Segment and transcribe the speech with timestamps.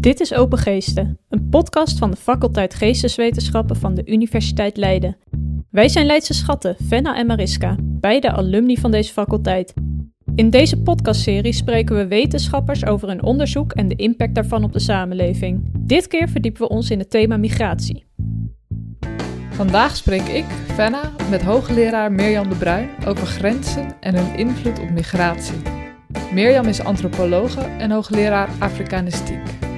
[0.00, 5.16] Dit is Open Geesten, een podcast van de faculteit Geesteswetenschappen van de Universiteit Leiden.
[5.70, 9.74] Wij zijn Leidse schatten, Venna en Mariska, beide alumni van deze faculteit.
[10.34, 14.78] In deze podcastserie spreken we wetenschappers over hun onderzoek en de impact daarvan op de
[14.78, 15.70] samenleving.
[15.78, 18.04] Dit keer verdiepen we ons in het thema migratie.
[19.50, 24.90] Vandaag spreek ik, Fenna, met hoogleraar Mirjam de Bruin over grenzen en hun invloed op
[24.90, 25.58] migratie.
[26.32, 29.68] Mirjam is antropologe en hoogleraar Afrikanistiek.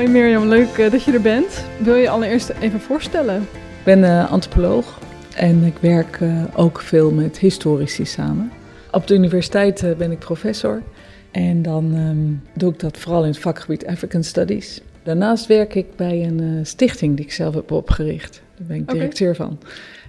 [0.00, 1.64] Hoi Mirjam, leuk eh, dat je er bent.
[1.78, 3.42] Wil je allereerst even voorstellen?
[3.42, 4.98] Ik ben uh, antropoloog
[5.34, 8.52] en ik werk uh, ook veel met historici samen.
[8.90, 10.82] Op de universiteit ben ik professor
[11.30, 14.80] en dan um, doe ik dat vooral in het vakgebied African Studies.
[15.02, 18.42] Daarnaast werk ik bij een stichting die ik zelf heb opgericht.
[18.56, 18.94] Daar ben ik okay.
[18.94, 19.58] directeur van.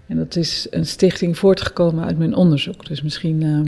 [0.07, 2.85] En dat is een stichting voortgekomen uit mijn onderzoek.
[2.85, 3.59] Dus misschien uh,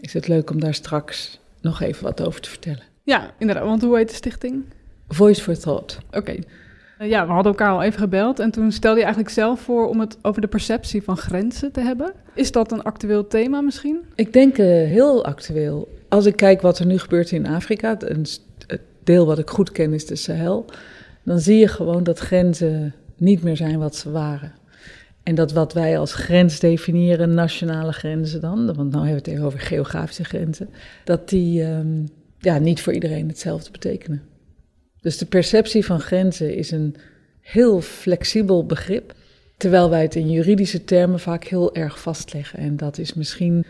[0.00, 2.82] is het leuk om daar straks nog even wat over te vertellen.
[3.02, 3.64] Ja, inderdaad.
[3.64, 4.64] Want hoe heet de stichting?
[5.08, 5.98] Voice for Thought.
[6.06, 6.18] Oké.
[6.18, 6.42] Okay.
[7.00, 9.88] Uh, ja, we hadden elkaar al even gebeld en toen stelde je eigenlijk zelf voor
[9.88, 12.12] om het over de perceptie van grenzen te hebben.
[12.34, 14.00] Is dat een actueel thema misschien?
[14.14, 15.88] Ik denk uh, heel actueel.
[16.08, 18.40] Als ik kijk wat er nu gebeurt in Afrika, het
[19.04, 20.64] deel wat ik goed ken is de Sahel,
[21.22, 24.52] dan zie je gewoon dat grenzen niet meer zijn wat ze waren.
[25.22, 29.26] En dat wat wij als grens definiëren, nationale grenzen dan, want nu hebben we het
[29.26, 30.68] even over geografische grenzen,
[31.04, 34.22] dat die um, ja, niet voor iedereen hetzelfde betekenen.
[35.06, 36.96] Dus de perceptie van grenzen is een
[37.40, 39.14] heel flexibel begrip,
[39.56, 42.58] terwijl wij het in juridische termen vaak heel erg vastleggen.
[42.58, 43.64] En dat is misschien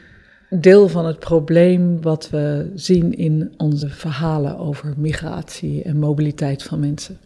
[0.50, 6.80] deel van het probleem wat we zien in onze verhalen over migratie en mobiliteit van
[6.80, 7.18] mensen.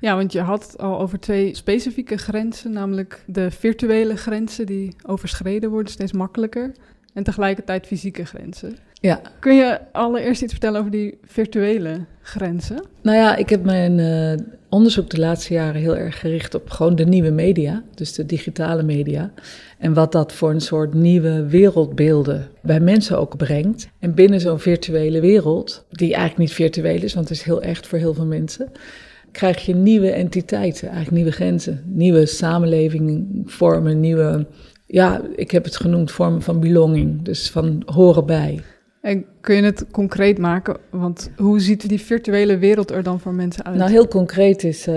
[0.00, 4.96] Ja, want je had het al over twee specifieke grenzen, namelijk de virtuele grenzen die
[5.06, 6.72] overschreden worden steeds makkelijker
[7.14, 8.76] en tegelijkertijd fysieke grenzen.
[9.00, 9.20] Ja.
[9.38, 12.84] Kun je allereerst iets vertellen over die virtuele grenzen?
[13.02, 16.96] Nou ja, ik heb mijn uh, onderzoek de laatste jaren heel erg gericht op gewoon
[16.96, 19.32] de nieuwe media, dus de digitale media.
[19.78, 23.88] En wat dat voor een soort nieuwe wereldbeelden bij mensen ook brengt.
[23.98, 27.86] En binnen zo'n virtuele wereld, die eigenlijk niet virtueel is, want het is heel echt
[27.86, 28.72] voor heel veel mensen
[29.32, 34.46] krijg je nieuwe entiteiten, eigenlijk nieuwe grenzen, nieuwe samenlevingen vormen, nieuwe,
[34.86, 38.60] ja, ik heb het genoemd vormen van belonging, dus van horen bij.
[39.00, 40.76] En kun je het concreet maken?
[40.90, 43.76] Want hoe ziet die virtuele wereld er dan voor mensen uit?
[43.76, 44.94] Nou, heel concreet is uh,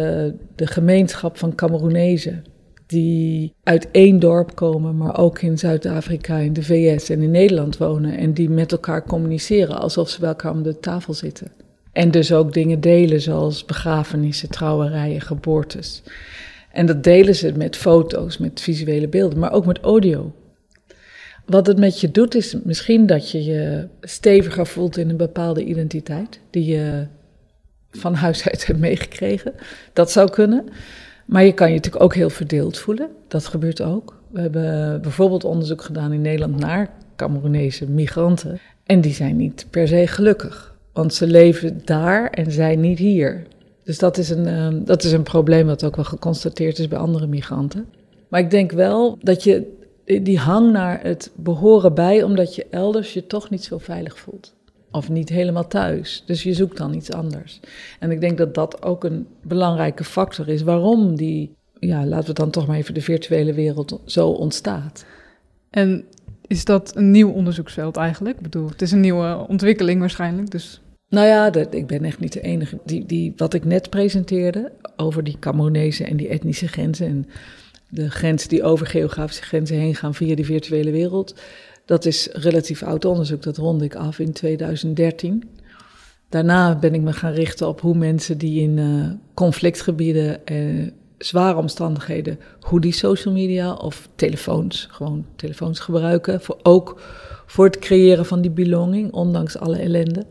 [0.56, 2.44] de gemeenschap van Cameroenezen.
[2.86, 7.78] Die uit één dorp komen, maar ook in Zuid-Afrika, in de VS en in Nederland
[7.78, 8.18] wonen.
[8.18, 11.52] En die met elkaar communiceren alsof ze bij elkaar om de tafel zitten.
[11.92, 16.04] En dus ook dingen delen, zoals begrafenissen, trouwerijen, geboortes.
[16.72, 20.32] En dat delen ze met foto's, met visuele beelden, maar ook met audio.
[21.52, 25.64] Wat het met je doet, is misschien dat je je steviger voelt in een bepaalde
[25.64, 27.06] identiteit, die je
[27.92, 29.54] van huis uit hebt meegekregen.
[29.94, 30.66] Dat zou kunnen.
[31.26, 33.10] Maar je kan je natuurlijk ook heel verdeeld voelen.
[33.28, 34.22] Dat gebeurt ook.
[34.30, 38.60] We hebben bijvoorbeeld onderzoek gedaan in Nederland naar Cameroenese migranten.
[38.84, 40.76] En die zijn niet per se gelukkig.
[40.94, 43.44] Want ze leven daar en zijn niet hier.
[43.84, 47.00] Dus dat is, een, uh, dat is een probleem dat ook wel geconstateerd is bij
[47.00, 47.86] andere migranten.
[48.28, 49.80] Maar ik denk wel dat je
[50.20, 54.54] die hang naar het behoren bij, omdat je elders je toch niet zo veilig voelt.
[54.92, 56.24] Of niet helemaal thuis.
[56.26, 57.60] Dus je zoekt dan iets anders.
[58.00, 62.34] En ik denk dat dat ook een belangrijke factor is waarom die, ja, laten we
[62.34, 65.06] dan toch maar even de virtuele wereld zo ontstaat.
[65.70, 66.06] En
[66.48, 68.36] is dat een nieuw onderzoeksveld eigenlijk?
[68.36, 70.82] Ik bedoel, het is een nieuwe ontwikkeling waarschijnlijk, dus...
[71.10, 72.80] Nou ja, dat, ik ben echt niet de enige.
[72.86, 77.08] Die, die, wat ik net presenteerde over die Cameronezen en die etnische grenzen...
[77.08, 77.26] en
[77.92, 81.36] de grenzen die over geografische grenzen heen gaan via die virtuele wereld...
[81.86, 85.50] dat is relatief oud onderzoek, dat ronde ik af in 2013...
[86.32, 90.88] Daarna ben ik me gaan richten op hoe mensen die in uh, conflictgebieden uh,
[91.18, 97.02] zware omstandigheden, hoe die social media of telefoons, gewoon telefoons gebruiken, voor, ook
[97.46, 100.26] voor het creëren van die belonging, ondanks alle ellende.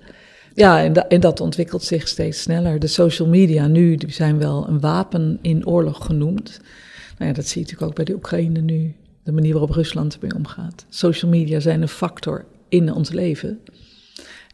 [0.55, 2.79] Ja, en, en, dat ontwikkelt zich steeds sneller.
[2.79, 6.61] De social media nu die zijn wel een wapen in oorlog genoemd.
[7.21, 10.15] Nou ja, dat zie je natuurlijk ook bij de Oekraïne nu, de manier waarop Rusland
[10.15, 10.85] ermee omgaat.
[10.89, 13.61] Social media zijn een factor in ons leven.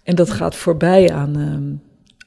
[0.03, 1.83] En dat gaat voorbij aan um,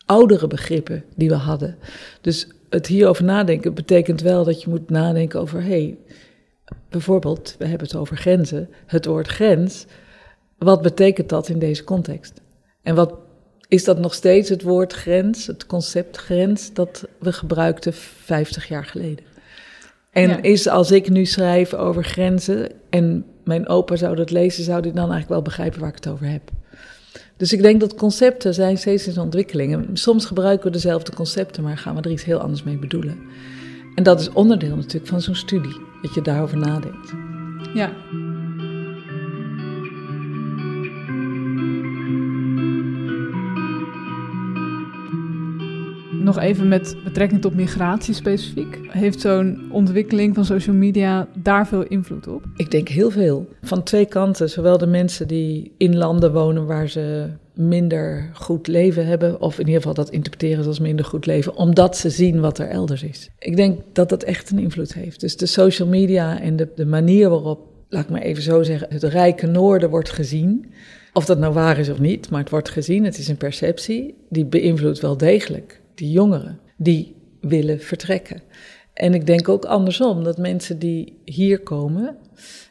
[0.05, 1.77] oudere begrippen die we hadden.
[2.21, 5.97] Dus het hierover nadenken betekent wel dat je moet nadenken over, hey,
[6.89, 9.85] bijvoorbeeld, we hebben het over grenzen, het woord grens,
[10.57, 12.41] wat betekent dat in deze context?
[12.81, 13.13] En wat
[13.67, 18.85] is dat nog steeds het woord grens, het concept grens, dat we gebruikten 50 jaar
[18.85, 19.28] geleden?
[20.11, 20.41] En ja.
[20.41, 24.91] is als ik nu schrijf over grenzen en mijn opa zou dat lezen, zou hij
[24.91, 26.41] dan eigenlijk wel begrijpen waar ik het over heb?
[27.37, 29.89] Dus ik denk dat concepten zijn steeds in ontwikkeling.
[29.93, 33.17] Soms gebruiken we dezelfde concepten, maar gaan we er iets heel anders mee bedoelen.
[33.95, 37.13] En dat is onderdeel natuurlijk van zo'n studie, dat je daarover nadenkt.
[37.73, 37.91] Ja.
[46.29, 48.79] Nog even met betrekking tot migratie specifiek.
[48.87, 52.43] Heeft zo'n ontwikkeling van social media daar veel invloed op?
[52.55, 53.47] Ik denk heel veel.
[53.61, 54.49] Van twee kanten.
[54.49, 59.65] Zowel de mensen die in landen wonen waar ze minder goed leven hebben, of in
[59.65, 63.29] ieder geval dat interpreteren als minder goed leven, omdat ze zien wat er elders is.
[63.39, 65.19] Ik denk dat dat echt een invloed heeft.
[65.19, 68.87] Dus de social media en de, de manier waarop, laat ik maar even zo zeggen,
[68.89, 70.71] het rijke noorden wordt gezien.
[71.13, 74.15] Of dat nou waar is of niet, maar het wordt gezien, het is een perceptie,
[74.29, 78.41] die beïnvloedt wel degelijk die jongeren die willen vertrekken.
[78.93, 82.17] En ik denk ook andersom, dat mensen die hier komen,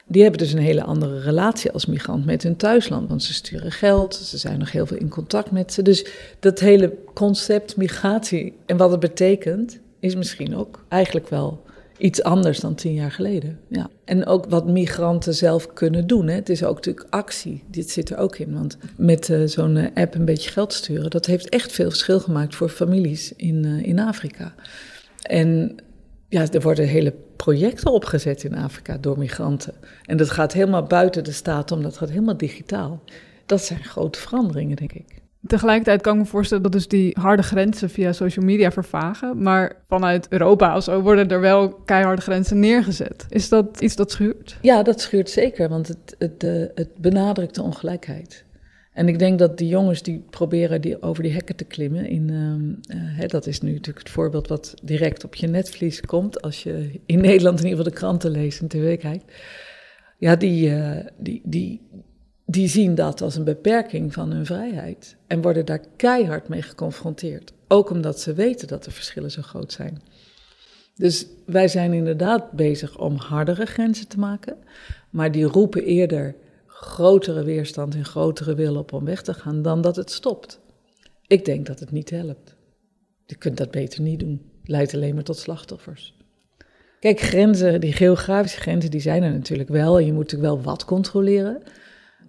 [0.07, 3.09] die hebben dus een hele andere relatie als migrant met hun thuisland.
[3.09, 5.83] Want ze sturen geld, ze zijn nog heel veel in contact met ze.
[5.83, 6.07] Dus
[6.41, 11.63] dat hele concept migratie en wat het betekent, is misschien ook eigenlijk wel
[11.99, 13.59] iets anders dan tien jaar geleden.
[13.69, 13.91] Ja.
[14.05, 16.27] En ook wat migranten zelf kunnen doen.
[16.27, 16.35] Hè.
[16.35, 17.65] Het is ook natuurlijk actie.
[17.71, 18.55] Dit zit er ook in.
[18.55, 22.21] Want met uh, zo'n eh, app een beetje geld sturen, dat heeft echt veel verschil
[22.21, 24.55] gemaakt voor families in, uh, in Afrika.
[25.23, 25.77] En
[26.29, 29.75] ja, er worden hele projecten opgezet in Afrika door migranten.
[30.05, 33.03] En dat gaat helemaal buiten de staat om, dat gaat helemaal digitaal.
[33.47, 35.23] Dat zijn grote veranderingen, denk ik.
[35.49, 39.43] Tegelijkertijd kan ik me voorstellen dat dus die harde grenzen via social media vervagen.
[39.43, 43.27] Maar vanuit Europa of zo worden er wel keiharde grenzen neergezet.
[43.29, 44.59] Is dat iets dat schuurt?
[44.63, 46.43] Ja, dat schuurt zeker, want het, het,
[46.75, 48.47] het benadrukt de ongelijkheid.
[48.99, 52.29] En ik denk dat die jongens die proberen die, over die hekken te klimmen, in,
[52.31, 56.63] uh, hè, dat is nu natuurlijk het voorbeeld wat direct op je netvlies komt als
[56.63, 59.33] je in Nederland in ieder geval de kranten leest en tv kijkt.
[60.17, 61.81] Ja, die, uh, die, die,
[62.51, 67.53] die zien dat als een beperking van hun vrijheid en worden daar keihard mee geconfronteerd.
[67.69, 70.03] Ook omdat ze weten dat de verschillen zo groot zijn.
[70.95, 74.57] Dus wij zijn inderdaad bezig om hardere grenzen te maken,
[75.11, 76.35] maar die roepen eerder
[76.67, 80.61] grotere weerstand en grotere wil op om weg te gaan dan dat het stopt.
[81.27, 82.57] Ik denk dat het niet helpt.
[83.27, 84.51] Je kunt dat beter niet doen.
[84.65, 86.17] Leidt alleen maar tot slachtoffers.
[87.01, 89.99] Kijk, grenzen, die geografische grenzen, die zijn er natuurlijk wel.
[89.99, 91.63] En je moet natuurlijk wel wat controleren.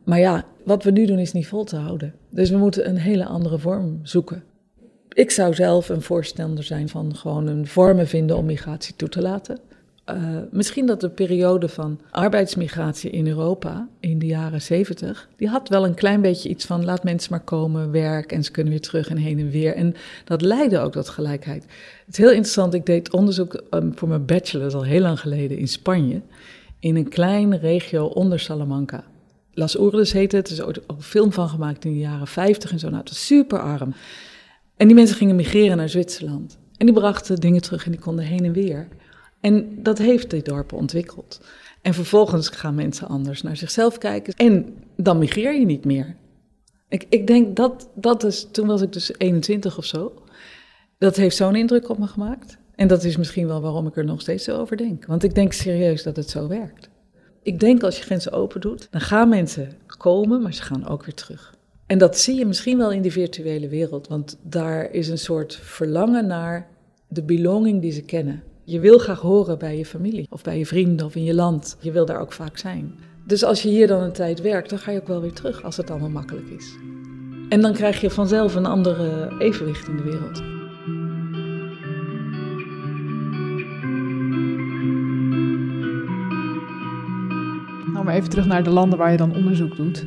[0.04, 2.14] Maar ja, wat we nu doen is niet vol te houden.
[2.30, 4.44] Dus we moeten een hele andere vorm zoeken.
[5.10, 9.22] Ik zou zelf een voorstander zijn van gewoon een vormen vinden om migratie toe te
[9.22, 9.60] laten.
[10.10, 15.70] Uh, misschien dat de periode van arbeidsmigratie in Europa in de jaren zeventig, die had
[15.70, 18.82] wel een klein beetje iets van laat mensen maar komen, werk en ze kunnen weer
[18.82, 19.76] terug en heen en weer.
[19.76, 19.94] En
[20.26, 21.64] dat leidde ook tot gelijkheid.
[22.06, 25.58] Het is heel interessant, ik deed onderzoek um, voor mijn bachelor al heel lang geleden
[25.58, 26.22] in Spanje,
[26.80, 29.04] in een kleine regio onder Salamanca.
[29.60, 32.72] Las Oerdes heette het, er is ook een film van gemaakt in de jaren 50
[32.72, 32.88] en zo.
[32.88, 33.94] Nou, het was super arm.
[34.78, 36.58] En die mensen gingen migreren naar Zwitserland.
[36.78, 38.88] En die brachten dingen terug en die konden heen en weer.
[39.42, 41.42] En dat heeft die dorpen ontwikkeld.
[41.82, 44.34] En vervolgens gaan mensen anders naar zichzelf kijken.
[44.34, 46.16] En dan migreer je niet meer.
[46.90, 48.48] Ik, ik denk dat dat is.
[48.52, 50.14] Toen was ik dus 21 of zo.
[50.98, 52.58] Dat heeft zo'n indruk op me gemaakt.
[52.76, 55.06] En dat is misschien wel waarom ik er nog steeds zo over denk.
[55.06, 56.89] Want ik denk serieus dat het zo werkt.
[57.50, 61.06] Ik denk als je grenzen open doet, dan gaan mensen komen, maar ze gaan ook
[61.06, 61.56] weer terug.
[61.86, 65.56] En dat zie je misschien wel in die virtuele wereld, want daar is een soort
[65.56, 66.68] verlangen naar
[67.08, 68.44] de belonging die ze kennen.
[68.64, 71.78] Je wil graag horen bij je familie of bij je vrienden of in je land.
[71.80, 72.94] Je wil daar ook vaak zijn.
[73.28, 75.64] Dus als je hier dan een tijd werkt, dan ga je ook wel weer terug
[75.64, 76.76] als het allemaal makkelijk is.
[77.50, 80.59] En dan krijg je vanzelf een andere evenwicht in de wereld.
[88.10, 90.06] Maar even terug naar de landen waar je dan onderzoek doet.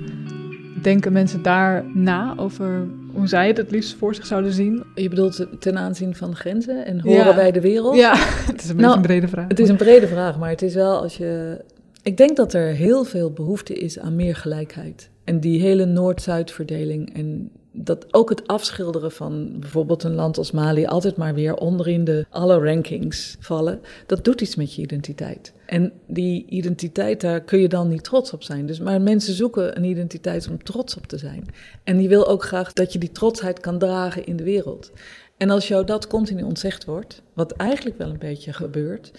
[0.82, 4.84] Denken mensen daar na over hoe zij het het liefst voor zich zouden zien?
[4.94, 7.34] Je bedoelt ten aanzien van grenzen en horen ja.
[7.34, 7.96] bij de wereld?
[7.96, 8.14] Ja,
[8.52, 9.48] het is een nou, een brede vraag.
[9.48, 11.60] Het is een brede vraag, maar het is wel als je...
[12.02, 15.10] Ik denk dat er heel veel behoefte is aan meer gelijkheid.
[15.24, 20.50] En die hele Noord-Zuid verdeling en dat ook het afschilderen van bijvoorbeeld een land als
[20.50, 25.52] Mali altijd maar weer onderin de alle rankings vallen, dat doet iets met je identiteit.
[25.66, 28.66] En die identiteit, daar kun je dan niet trots op zijn.
[28.66, 31.46] Dus, maar mensen zoeken een identiteit om trots op te zijn.
[31.84, 34.90] En die wil ook graag dat je die trotsheid kan dragen in de wereld.
[35.36, 39.12] En als jou dat continu ontzegd wordt, wat eigenlijk wel een beetje gebeurt,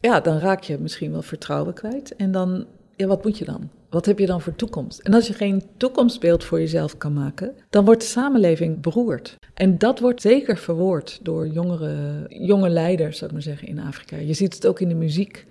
[0.00, 2.16] ja, dan raak je misschien wel vertrouwen kwijt.
[2.16, 3.70] En dan, ja, wat moet je dan?
[3.94, 4.98] Wat heb je dan voor toekomst?
[5.00, 9.36] En als je geen toekomstbeeld voor jezelf kan maken, dan wordt de samenleving beroerd.
[9.54, 14.16] En dat wordt zeker verwoord door jongere, jonge leiders, zou ik maar zeggen, in Afrika.
[14.16, 15.46] Je ziet het ook in de muziek.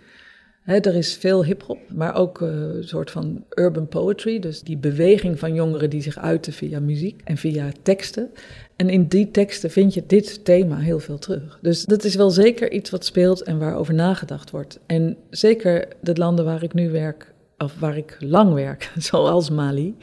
[0.66, 4.40] er is veel hip-hop, maar ook eh, een soort van urban poetry.
[4.40, 8.30] Dus die beweging van jongeren die zich uiten via muziek en via teksten.
[8.76, 11.60] En in die teksten vind je dit thema heel veel terug.
[11.62, 14.80] Dus dat is wel zeker iets wat speelt en waarover nagedacht wordt.
[14.86, 17.33] En zeker de landen waar ik nu werk,
[17.64, 19.96] of waar ik lang werk, zoals Mali,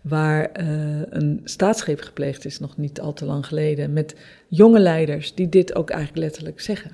[0.00, 4.16] waar uh, een staatsgreep gepleegd is, nog niet al te lang geleden, met
[4.48, 6.90] jonge leiders die dit ook eigenlijk letterlijk zeggen.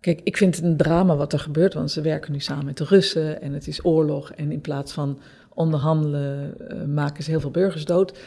[0.00, 2.76] Kijk, ik vind het een drama wat er gebeurt, want ze werken nu samen met
[2.76, 4.32] de Russen en het is oorlog.
[4.32, 5.18] En in plaats van
[5.54, 8.18] onderhandelen uh, maken ze heel veel burgers dood.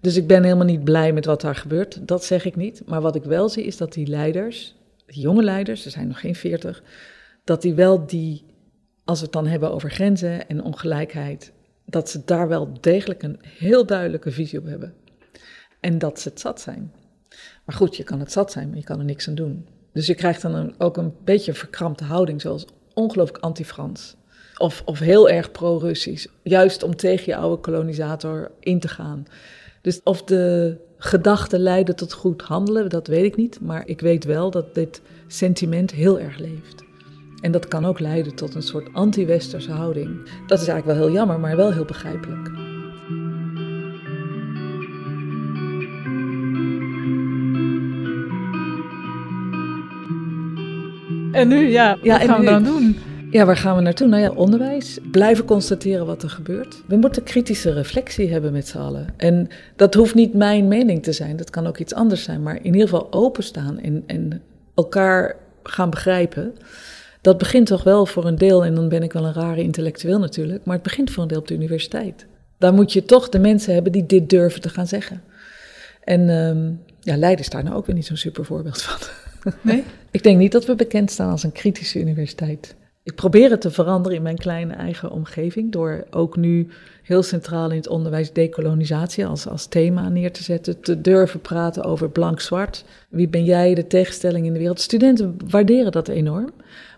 [0.00, 2.82] Dus ik ben helemaal niet blij met wat daar gebeurt, dat zeg ik niet.
[2.86, 4.74] Maar wat ik wel zie is dat die leiders,
[5.06, 6.82] jonge leiders, er zijn nog geen veertig,
[7.44, 8.44] dat die wel die,
[9.08, 11.52] als we het dan hebben over grenzen en ongelijkheid,
[11.84, 14.94] dat ze daar wel degelijk een heel duidelijke visie op hebben.
[15.80, 16.92] En dat ze het zat zijn.
[17.64, 19.66] Maar goed, je kan het zat zijn, maar je kan er niks aan doen.
[19.92, 24.16] Dus je krijgt dan een, ook een beetje een verkrampte houding, zoals ongelooflijk anti-Frans.
[24.56, 26.26] Of, of heel erg pro-Russisch.
[26.42, 29.26] Juist om tegen je oude kolonisator in te gaan.
[29.82, 33.60] Dus of de gedachten leiden tot goed handelen, dat weet ik niet.
[33.60, 36.86] Maar ik weet wel dat dit sentiment heel erg leeft.
[37.40, 40.30] En dat kan ook leiden tot een soort anti-westerse houding.
[40.46, 42.50] Dat is eigenlijk wel heel jammer, maar wel heel begrijpelijk.
[51.32, 52.96] En nu, ja, wat gaan we dan doen?
[53.30, 54.06] Ja, waar gaan we naartoe?
[54.06, 54.98] Nou ja, onderwijs.
[55.10, 56.82] Blijven constateren wat er gebeurt.
[56.86, 59.06] We moeten kritische reflectie hebben met z'n allen.
[59.16, 62.42] En dat hoeft niet mijn mening te zijn, dat kan ook iets anders zijn.
[62.42, 64.42] Maar in ieder geval openstaan en, en
[64.74, 66.54] elkaar gaan begrijpen.
[67.28, 70.18] Dat begint toch wel voor een deel, en dan ben ik wel een rare intellectueel
[70.18, 72.26] natuurlijk, maar het begint voor een deel op de universiteit.
[72.58, 75.22] Daar moet je toch de mensen hebben die dit durven te gaan zeggen.
[76.04, 79.08] En um, ja, Leiden is daar nou ook weer niet zo'n super voorbeeld van.
[79.60, 79.84] Nee?
[80.10, 82.74] ik denk niet dat we bekend staan als een kritische universiteit.
[83.08, 86.68] Ik probeer het te veranderen in mijn kleine eigen omgeving door ook nu
[87.02, 91.84] heel centraal in het onderwijs decolonisatie als, als thema neer te zetten, te durven praten
[91.84, 92.84] over blank-zwart.
[93.08, 94.80] Wie ben jij, de tegenstelling in de wereld?
[94.80, 96.50] Studenten waarderen dat enorm,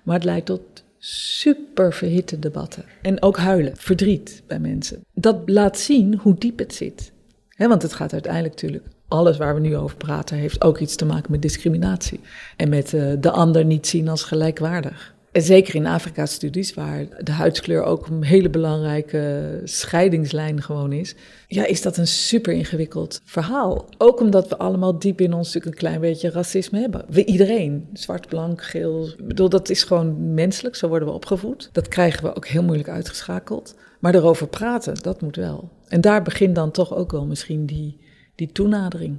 [0.03, 0.61] maar het leidt tot
[0.99, 2.85] super verhitte debatten.
[3.03, 5.05] En ook huilen, verdriet bij mensen.
[5.15, 7.13] Dat laat zien hoe diep het zit.
[7.57, 11.05] want het gaat uiteindelijk natuurlijk alles waar we nu over praten heeft ook iets te
[11.05, 12.21] maken met discriminatie.
[12.57, 15.19] En met uh, de ander niet zien als gelijkwaardig.
[15.33, 21.15] En zeker in Afrika-studies, waar de huidskleur ook een hele belangrijke scheidingslijn gewoon is,
[21.47, 23.89] ja, is dat een super ingewikkeld verhaal.
[23.99, 27.05] Ook omdat we allemaal diep in ons natuurlijk een klein beetje racisme hebben.
[27.09, 29.09] We iedereen, zwart, blank, geel.
[29.19, 31.69] Ik bedoel, dat is gewoon menselijk, zo worden we opgevoed.
[31.73, 33.75] Dat krijgen we ook heel moeilijk uitgeschakeld.
[34.01, 35.71] Maar erover praten, dat moet wel.
[35.89, 38.01] En daar begint dan toch ook wel misschien die,
[38.35, 39.19] die toenadering.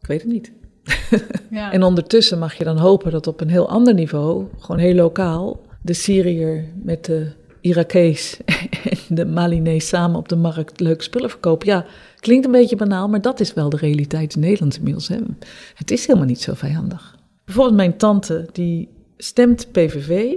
[0.00, 0.52] Ik weet het niet.
[1.50, 1.72] Ja.
[1.72, 5.60] en ondertussen mag je dan hopen dat op een heel ander niveau, gewoon heel lokaal,
[5.82, 8.40] de Syriër met de Irakees
[9.08, 11.66] en de Malinees samen op de markt leuk spullen verkopen.
[11.66, 11.86] Ja,
[12.20, 15.08] klinkt een beetje banaal, maar dat is wel de realiteit in Nederland inmiddels.
[15.08, 15.16] Hè.
[15.74, 17.18] Het is helemaal niet zo vijandig.
[17.44, 20.34] Bijvoorbeeld mijn tante, die stemt PVV,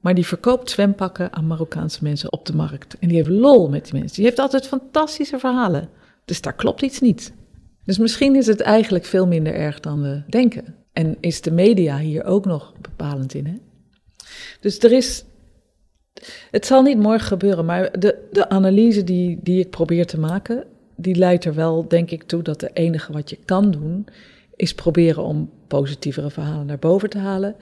[0.00, 2.96] maar die verkoopt zwempakken aan Marokkaanse mensen op de markt.
[2.98, 4.16] En die heeft lol met die mensen.
[4.16, 5.88] Die heeft altijd fantastische verhalen.
[6.24, 7.32] Dus daar klopt iets niet.
[7.90, 10.74] Dus misschien is het eigenlijk veel minder erg dan we denken.
[10.92, 13.46] En is de media hier ook nog bepalend in.
[13.46, 13.54] Hè?
[14.60, 15.24] Dus er is.
[16.50, 20.64] Het zal niet morgen gebeuren, maar de, de analyse die, die ik probeer te maken,
[20.96, 24.06] die leidt er wel, denk ik, toe dat het enige wat je kan doen,
[24.56, 27.56] is proberen om positievere verhalen naar boven te halen.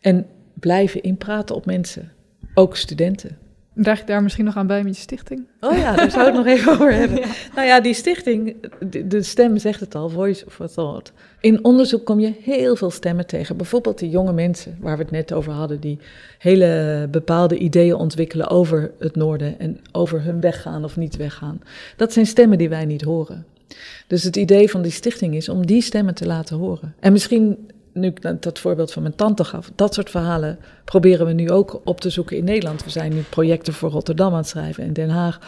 [0.00, 2.12] En blijven inpraten op mensen,
[2.54, 3.38] ook studenten.
[3.74, 5.46] Draag je daar misschien nog aan bij met je stichting?
[5.60, 7.20] Oh ja, daar zou ik het nog even over hebben.
[7.54, 8.56] Nou ja, die stichting,
[9.06, 11.12] de, stem zegt het al, Voice of Thought.
[11.40, 13.56] In onderzoek kom je heel veel stemmen tegen.
[13.56, 15.98] Bijvoorbeeld die jonge mensen waar we het net over hadden, die
[16.38, 21.60] hele bepaalde ideeën ontwikkelen over het noorden en over hun weggaan of niet weggaan.
[21.96, 23.46] Dat zijn stemmen die wij niet horen.
[24.06, 26.94] Dus het idee van die stichting is om die stemmen te laten horen.
[27.00, 27.58] En misschien
[27.92, 31.80] nu ik dat voorbeeld van mijn tante gaf, dat soort verhalen proberen we nu ook
[31.84, 32.84] op te zoeken in Nederland.
[32.84, 35.38] We zijn nu projecten voor Rotterdam aan het schrijven en Den Haag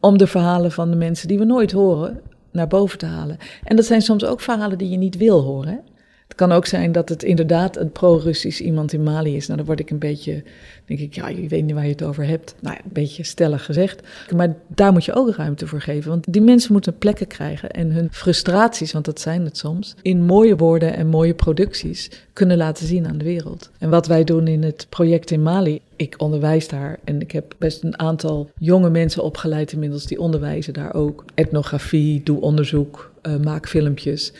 [0.00, 2.20] om de verhalen van de mensen die we nooit horen
[2.50, 3.38] naar boven te halen.
[3.64, 5.80] En dat zijn soms ook verhalen die je niet wil horen.
[6.34, 9.46] Het kan ook zijn dat het inderdaad een pro-Russisch iemand in Mali is.
[9.46, 10.42] Nou, dan word ik een beetje,
[10.84, 12.54] denk ik, ja, je weet niet waar je het over hebt.
[12.60, 14.02] Nou een beetje stellig gezegd.
[14.34, 16.10] Maar daar moet je ook ruimte voor geven.
[16.10, 20.22] Want die mensen moeten plekken krijgen en hun frustraties, want dat zijn het soms, in
[20.22, 23.70] mooie woorden en mooie producties kunnen laten zien aan de wereld.
[23.78, 27.54] En wat wij doen in het project in Mali, ik onderwijs daar en ik heb
[27.58, 31.24] best een aantal jonge mensen opgeleid inmiddels die onderwijzen daar ook.
[31.34, 34.32] Etnografie, doe onderzoek, uh, maak filmpjes.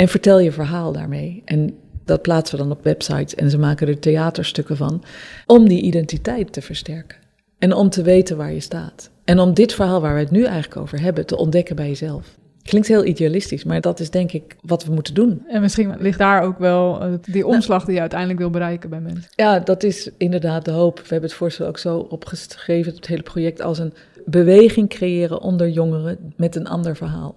[0.00, 1.42] En vertel je verhaal daarmee.
[1.44, 5.02] En Dat plaatsen we dan op websites en ze maken er theaterstukken van.
[5.46, 7.18] Om die identiteit te versterken.
[7.58, 9.10] En om te weten waar je staat.
[9.24, 12.38] En om dit verhaal waar we het nu eigenlijk over hebben te ontdekken bij jezelf.
[12.62, 15.42] Klinkt heel idealistisch, maar dat is denk ik wat we moeten doen.
[15.48, 19.00] En misschien ligt daar ook wel uh, die omslag die je uiteindelijk wil bereiken bij
[19.00, 19.30] mensen.
[19.34, 20.98] Ja, dat is inderdaad de hoop.
[20.98, 25.68] We hebben het voorstel ook zo opgeschreven, het hele project, als een beweging creëren onder
[25.68, 27.34] jongeren met een ander verhaal.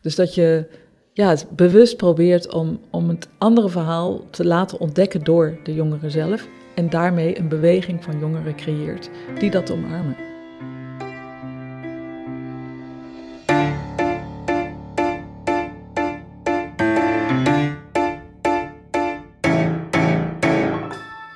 [0.00, 0.66] Dus dat je
[1.14, 6.46] ja, bewust probeert om, om het andere verhaal te laten ontdekken door de jongeren zelf.
[6.74, 10.16] En daarmee een beweging van jongeren creëert die dat omarmen.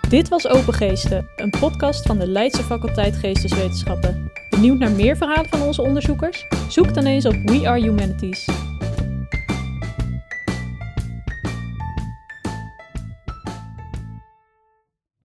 [0.09, 4.31] Dit was Open Geesten, een podcast van de Leidse faculteit Geesteswetenschappen.
[4.51, 6.47] Benieuwd naar meer verhalen van onze onderzoekers?
[6.69, 8.68] Zoek dan eens op We Are Humanities.